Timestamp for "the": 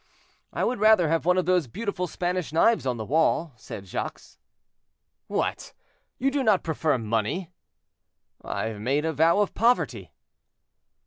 2.97-3.05